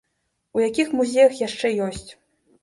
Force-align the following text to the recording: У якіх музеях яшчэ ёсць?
У 0.59 0.63
якіх 0.67 0.87
музеях 1.01 1.37
яшчэ 1.43 1.73
ёсць? 1.89 2.09